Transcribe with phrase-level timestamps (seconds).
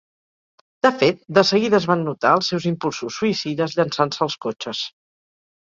[0.87, 4.83] De fet, de seguida es van notar els seus impulsos suïcides llançant-se als cotxes.